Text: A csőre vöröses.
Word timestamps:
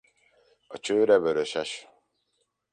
A 0.67 0.79
csőre 0.79 1.19
vöröses. 1.19 1.87